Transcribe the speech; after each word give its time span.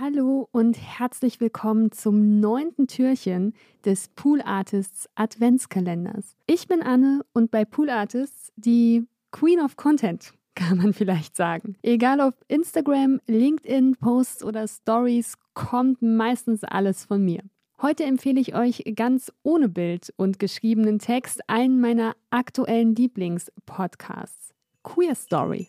Hallo 0.00 0.48
und 0.50 0.76
herzlich 0.76 1.38
willkommen 1.38 1.92
zum 1.92 2.40
neunten 2.40 2.88
Türchen 2.88 3.54
des 3.84 4.08
Pool 4.08 4.42
Artists 4.42 5.08
Adventskalenders. 5.14 6.34
Ich 6.48 6.66
bin 6.66 6.82
Anne 6.82 7.24
und 7.32 7.52
bei 7.52 7.64
Pool 7.64 7.88
Artists 7.88 8.50
die 8.56 9.06
Queen 9.30 9.60
of 9.60 9.76
Content, 9.76 10.32
kann 10.56 10.78
man 10.78 10.94
vielleicht 10.94 11.36
sagen. 11.36 11.76
Egal 11.82 12.18
ob 12.18 12.34
Instagram, 12.48 13.20
LinkedIn, 13.28 13.94
Posts 13.94 14.42
oder 14.42 14.66
Stories, 14.66 15.34
kommt 15.54 16.02
meistens 16.02 16.64
alles 16.64 17.04
von 17.04 17.24
mir. 17.24 17.44
Heute 17.80 18.02
empfehle 18.02 18.40
ich 18.40 18.56
euch 18.56 18.82
ganz 18.96 19.30
ohne 19.44 19.68
Bild 19.68 20.12
und 20.16 20.40
geschriebenen 20.40 20.98
Text 20.98 21.48
einen 21.48 21.80
meiner 21.80 22.16
aktuellen 22.30 22.96
Lieblingspodcasts, 22.96 24.54
Queer 24.82 25.14
Story. 25.14 25.68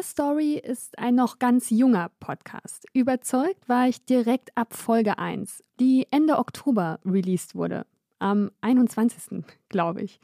Queer 0.00 0.02
Story 0.02 0.54
ist 0.54 0.98
ein 0.98 1.14
noch 1.14 1.38
ganz 1.38 1.68
junger 1.68 2.10
Podcast. 2.20 2.86
Überzeugt 2.94 3.68
war 3.68 3.86
ich 3.86 4.02
direkt 4.06 4.48
ab 4.56 4.72
Folge 4.72 5.18
1, 5.18 5.62
die 5.78 6.06
Ende 6.10 6.38
Oktober 6.38 7.00
released 7.04 7.54
wurde. 7.54 7.84
Am 8.18 8.50
21. 8.62 9.44
glaube 9.68 10.00
ich. 10.00 10.18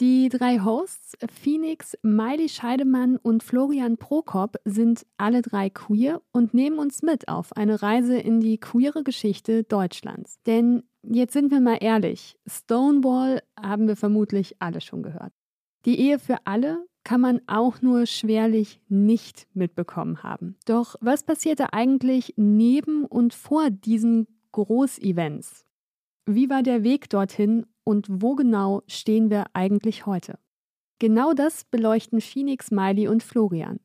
Die 0.00 0.28
drei 0.28 0.58
Hosts, 0.58 1.16
Phoenix, 1.32 1.96
Miley 2.02 2.50
Scheidemann 2.50 3.16
und 3.16 3.42
Florian 3.42 3.96
Prokop, 3.96 4.56
sind 4.66 5.06
alle 5.16 5.40
drei 5.40 5.70
queer 5.70 6.20
und 6.32 6.52
nehmen 6.52 6.78
uns 6.78 7.00
mit 7.00 7.26
auf 7.26 7.56
eine 7.56 7.80
Reise 7.80 8.18
in 8.18 8.40
die 8.40 8.58
queere 8.58 9.02
Geschichte 9.02 9.64
Deutschlands. 9.64 10.42
Denn 10.44 10.82
jetzt 11.02 11.32
sind 11.32 11.50
wir 11.50 11.60
mal 11.60 11.78
ehrlich, 11.80 12.36
Stonewall 12.46 13.40
haben 13.58 13.88
wir 13.88 13.96
vermutlich 13.96 14.56
alle 14.58 14.82
schon 14.82 15.02
gehört. 15.02 15.32
Die 15.86 15.98
Ehe 15.98 16.18
für 16.18 16.36
alle 16.44 16.84
kann 17.06 17.20
man 17.20 17.40
auch 17.46 17.82
nur 17.82 18.04
schwerlich 18.06 18.80
nicht 18.88 19.46
mitbekommen 19.54 20.24
haben. 20.24 20.56
Doch 20.64 20.96
was 21.00 21.22
passierte 21.22 21.72
eigentlich 21.72 22.34
neben 22.36 23.04
und 23.04 23.32
vor 23.32 23.70
diesen 23.70 24.26
Großevents? 24.50 25.64
Wie 26.26 26.50
war 26.50 26.64
der 26.64 26.82
Weg 26.82 27.08
dorthin 27.08 27.64
und 27.84 28.08
wo 28.10 28.34
genau 28.34 28.82
stehen 28.88 29.30
wir 29.30 29.44
eigentlich 29.52 30.04
heute? 30.04 30.40
Genau 30.98 31.32
das 31.32 31.64
beleuchten 31.64 32.20
Phoenix, 32.20 32.72
Miley 32.72 33.06
und 33.06 33.22
Florian. 33.22 33.78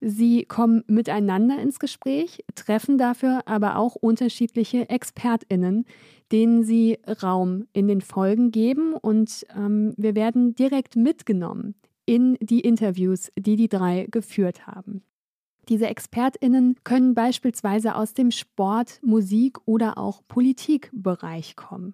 Sie 0.00 0.44
kommen 0.44 0.82
miteinander 0.88 1.60
ins 1.60 1.78
Gespräch, 1.78 2.44
treffen 2.56 2.98
dafür 2.98 3.42
aber 3.46 3.76
auch 3.76 3.94
unterschiedliche 3.94 4.88
ExpertInnen, 4.88 5.84
denen 6.32 6.64
sie 6.64 6.98
Raum 7.22 7.68
in 7.72 7.86
den 7.86 8.00
Folgen 8.00 8.50
geben 8.50 8.94
und 8.94 9.46
ähm, 9.56 9.94
wir 9.96 10.16
werden 10.16 10.56
direkt 10.56 10.96
mitgenommen 10.96 11.76
in 12.08 12.38
die 12.40 12.60
Interviews, 12.60 13.30
die 13.38 13.56
die 13.56 13.68
drei 13.68 14.06
geführt 14.10 14.66
haben. 14.66 15.02
Diese 15.68 15.88
Expertinnen 15.88 16.76
können 16.82 17.14
beispielsweise 17.14 17.94
aus 17.96 18.14
dem 18.14 18.30
Sport, 18.30 18.98
Musik 19.02 19.58
oder 19.66 19.98
auch 19.98 20.22
Politikbereich 20.26 21.54
kommen. 21.54 21.92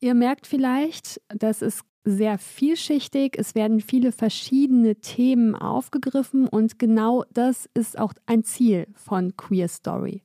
Ihr 0.00 0.14
merkt 0.14 0.46
vielleicht, 0.46 1.20
das 1.28 1.60
ist 1.60 1.82
sehr 2.04 2.38
vielschichtig, 2.38 3.34
es 3.36 3.56
werden 3.56 3.80
viele 3.80 4.12
verschiedene 4.12 4.94
Themen 4.94 5.56
aufgegriffen 5.56 6.46
und 6.46 6.78
genau 6.78 7.24
das 7.32 7.68
ist 7.74 7.98
auch 7.98 8.12
ein 8.26 8.44
Ziel 8.44 8.86
von 8.94 9.36
Queer 9.36 9.66
Story. 9.66 10.22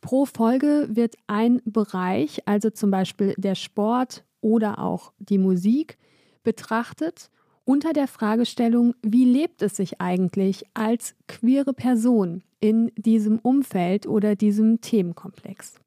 Pro 0.00 0.26
Folge 0.26 0.88
wird 0.92 1.16
ein 1.26 1.60
Bereich, 1.64 2.46
also 2.46 2.70
zum 2.70 2.92
Beispiel 2.92 3.34
der 3.36 3.56
Sport 3.56 4.24
oder 4.40 4.78
auch 4.78 5.12
die 5.18 5.38
Musik, 5.38 5.98
betrachtet 6.44 7.32
unter 7.66 7.92
der 7.92 8.06
Fragestellung, 8.06 8.94
wie 9.02 9.24
lebt 9.24 9.60
es 9.60 9.76
sich 9.76 10.00
eigentlich 10.00 10.64
als 10.72 11.14
queere 11.26 11.74
Person 11.74 12.42
in 12.60 12.92
diesem 12.96 13.38
Umfeld 13.40 14.06
oder 14.06 14.36
diesem 14.36 14.80
Themenkomplex. 14.80 15.80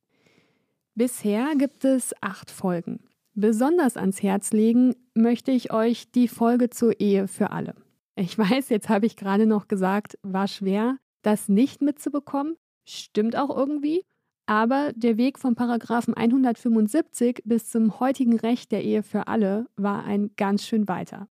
Bisher 0.93 1.55
gibt 1.57 1.85
es 1.85 2.13
acht 2.21 2.51
Folgen. 2.51 2.99
Besonders 3.33 3.95
ans 3.95 4.21
Herz 4.21 4.51
legen 4.51 4.95
möchte 5.13 5.51
ich 5.51 5.71
euch 5.71 6.11
die 6.11 6.27
Folge 6.27 6.69
zur 6.69 6.99
Ehe 6.99 7.27
für 7.27 7.51
alle. 7.51 7.73
Ich 8.15 8.37
weiß, 8.37 8.69
jetzt 8.69 8.89
habe 8.89 9.05
ich 9.05 9.15
gerade 9.15 9.45
noch 9.45 9.67
gesagt, 9.67 10.19
war 10.21 10.47
schwer, 10.47 10.97
das 11.21 11.47
nicht 11.47 11.81
mitzubekommen. 11.81 12.57
Stimmt 12.85 13.37
auch 13.37 13.55
irgendwie. 13.55 14.03
Aber 14.45 14.91
der 14.93 15.17
Weg 15.17 15.39
vom 15.39 15.55
Paragraphen 15.55 16.15
175 16.15 17.43
bis 17.45 17.69
zum 17.69 17.99
heutigen 17.99 18.37
Recht 18.37 18.71
der 18.71 18.83
Ehe 18.83 19.03
für 19.03 19.27
alle 19.27 19.67
war 19.77 20.03
ein 20.03 20.31
ganz 20.35 20.65
schön 20.65 20.87
weiter. 20.87 21.29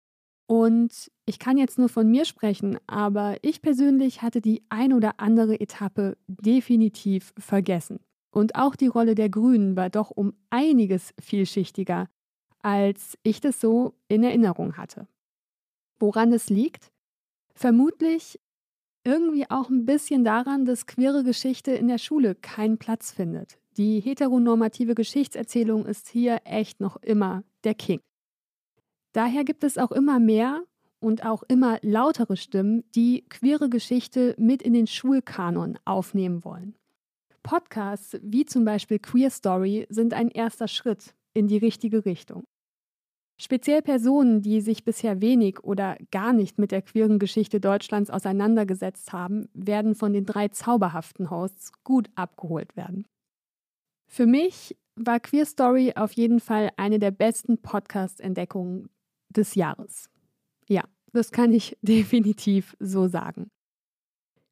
Und 0.47 1.11
ich 1.25 1.39
kann 1.39 1.57
jetzt 1.57 1.79
nur 1.79 1.89
von 1.89 2.09
mir 2.09 2.25
sprechen, 2.25 2.77
aber 2.85 3.37
ich 3.41 3.61
persönlich 3.61 4.21
hatte 4.21 4.41
die 4.41 4.63
ein 4.69 4.93
oder 4.93 5.19
andere 5.19 5.59
Etappe 5.59 6.17
definitiv 6.27 7.33
vergessen. 7.37 7.99
Und 8.31 8.55
auch 8.55 8.75
die 8.75 8.87
Rolle 8.87 9.15
der 9.15 9.29
Grünen 9.29 9.75
war 9.75 9.89
doch 9.89 10.11
um 10.11 10.33
einiges 10.49 11.13
vielschichtiger, 11.19 12.09
als 12.61 13.17
ich 13.23 13.41
das 13.41 13.59
so 13.59 13.95
in 14.07 14.23
Erinnerung 14.23 14.77
hatte. 14.77 15.07
Woran 15.99 16.33
es 16.33 16.49
liegt? 16.49 16.91
Vermutlich 17.55 18.39
irgendwie 19.05 19.49
auch 19.49 19.69
ein 19.69 19.85
bisschen 19.85 20.23
daran, 20.23 20.65
dass 20.65 20.85
queere 20.85 21.23
Geschichte 21.23 21.71
in 21.71 21.87
der 21.87 21.99
Schule 21.99 22.35
keinen 22.35 22.77
Platz 22.77 23.11
findet. 23.11 23.57
Die 23.77 23.99
heteronormative 23.99 24.95
Geschichtserzählung 24.95 25.85
ist 25.85 26.09
hier 26.09 26.41
echt 26.43 26.81
noch 26.81 26.97
immer 26.97 27.43
der 27.63 27.75
King. 27.75 28.01
Daher 29.15 29.45
gibt 29.45 29.63
es 29.63 29.77
auch 29.77 29.93
immer 29.93 30.19
mehr 30.19 30.65
und 30.99 31.25
auch 31.25 31.41
immer 31.43 31.79
lautere 31.81 32.35
Stimmen, 32.35 32.83
die 32.95 33.23
queere 33.29 33.69
Geschichte 33.69 34.35
mit 34.37 34.61
in 34.61 34.73
den 34.73 34.87
Schulkanon 34.87 35.79
aufnehmen 35.85 36.43
wollen. 36.43 36.75
Podcasts 37.41 38.17
wie 38.21 38.43
zum 38.43 38.65
Beispiel 38.65 38.99
Queer 38.99 39.29
Story 39.29 39.87
sind 39.89 40.13
ein 40.13 40.27
erster 40.27 40.67
Schritt 40.67 41.15
in 41.33 41.47
die 41.47 41.59
richtige 41.59 42.03
Richtung. 42.03 42.43
Speziell 43.39 43.81
Personen, 43.81 44.41
die 44.41 44.59
sich 44.59 44.83
bisher 44.83 45.21
wenig 45.21 45.63
oder 45.63 45.95
gar 46.11 46.33
nicht 46.33 46.59
mit 46.59 46.71
der 46.71 46.81
queeren 46.81 47.17
Geschichte 47.17 47.61
Deutschlands 47.61 48.09
auseinandergesetzt 48.09 49.13
haben, 49.13 49.47
werden 49.53 49.95
von 49.95 50.11
den 50.11 50.25
drei 50.25 50.49
zauberhaften 50.49 51.29
Hosts 51.29 51.71
gut 51.85 52.09
abgeholt 52.15 52.75
werden. 52.75 53.05
Für 54.07 54.25
mich 54.25 54.75
war 54.97 55.21
Queer 55.21 55.45
Story 55.45 55.93
auf 55.95 56.11
jeden 56.11 56.41
Fall 56.41 56.71
eine 56.75 56.99
der 56.99 57.11
besten 57.11 57.61
Podcast-Entdeckungen 57.61 58.89
des 59.37 59.55
Jahres. 59.55 60.09
Ja, 60.67 60.83
das 61.13 61.31
kann 61.31 61.53
ich 61.53 61.77
definitiv 61.81 62.75
so 62.79 63.07
sagen. 63.07 63.49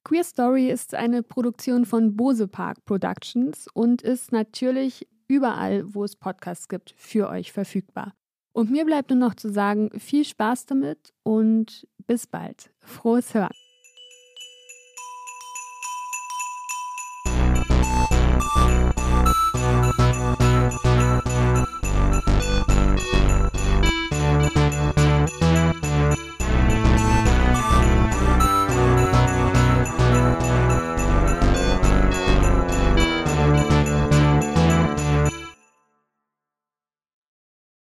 Queer 0.03 0.23
Story 0.23 0.69
ist 0.69 0.95
eine 0.95 1.23
Produktion 1.23 1.85
von 1.85 2.16
Bose 2.16 2.47
Park 2.47 2.83
Productions 2.85 3.67
und 3.73 4.01
ist 4.01 4.33
natürlich 4.33 5.07
überall, 5.27 5.93
wo 5.93 6.03
es 6.03 6.16
Podcasts 6.17 6.67
gibt, 6.67 6.93
für 6.97 7.29
euch 7.29 7.51
verfügbar. 7.51 8.13
Und 8.51 8.69
mir 8.69 8.85
bleibt 8.85 9.09
nur 9.09 9.19
noch 9.19 9.33
zu 9.33 9.49
sagen, 9.49 9.89
viel 9.99 10.25
Spaß 10.25 10.66
damit 10.67 11.13
und 11.23 11.88
bis 12.05 12.27
bald. 12.27 12.72
Frohes 12.81 13.33
Hören. 13.33 13.62